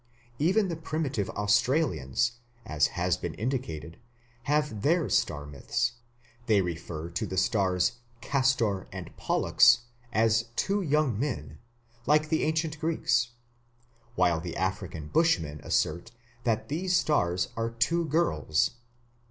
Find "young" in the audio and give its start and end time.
10.81-11.19